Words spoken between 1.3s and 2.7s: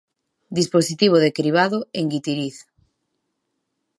cribado en Guitiriz.